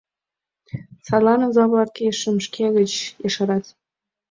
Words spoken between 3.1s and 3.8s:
ешарат.